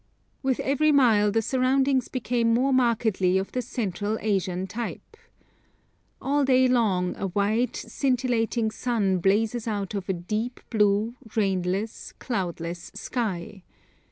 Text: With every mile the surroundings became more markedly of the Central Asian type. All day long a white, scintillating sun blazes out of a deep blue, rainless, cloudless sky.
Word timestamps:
With 0.41 0.59
every 0.61 0.91
mile 0.91 1.29
the 1.29 1.43
surroundings 1.43 2.07
became 2.07 2.55
more 2.55 2.73
markedly 2.73 3.37
of 3.37 3.51
the 3.51 3.61
Central 3.61 4.17
Asian 4.19 4.65
type. 4.65 5.15
All 6.19 6.43
day 6.43 6.67
long 6.67 7.15
a 7.17 7.27
white, 7.27 7.75
scintillating 7.75 8.71
sun 8.71 9.19
blazes 9.19 9.67
out 9.67 9.93
of 9.93 10.09
a 10.09 10.13
deep 10.13 10.59
blue, 10.71 11.13
rainless, 11.35 12.13
cloudless 12.17 12.89
sky. 12.95 13.61